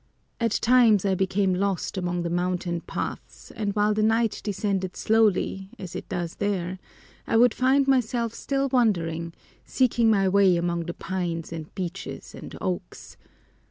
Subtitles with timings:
[0.39, 5.69] At times I became lost among the mountain paths and while the night descended slowly,
[5.77, 6.79] as it does there,
[7.27, 9.31] I would find myself still wandering,
[9.63, 13.15] seeking my way among the pines and beeches and oaks.